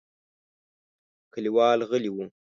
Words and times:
کليوال 1.33 1.79
غلي 1.89 2.09
وو. 2.15 2.25